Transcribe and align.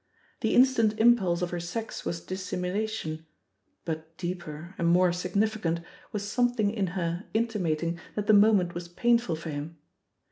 The 0.39 0.55
instant 0.55 0.97
impulse 0.99 1.43
of 1.43 1.51
her 1.51 1.59
sex 1.59 2.05
was 2.05 2.21
dis 2.25 2.43
simulation; 2.43 3.27
but 3.85 4.17
deeper, 4.17 4.73
and 4.79 4.87
more 4.87 5.13
significant, 5.13 5.81
was 6.11 6.27
something 6.27 6.71
in 6.71 6.87
her 6.97 7.25
intimating 7.35 7.99
that 8.15 8.25
the 8.25 8.33
moment 8.33 8.73
was 8.73 8.87
painful 8.87 9.35
for 9.35 9.49
him. 9.51 9.77